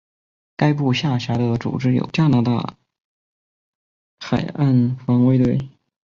[0.57, 2.75] 该部下辖的组织有加拿大
[4.19, 5.69] 海岸防卫队。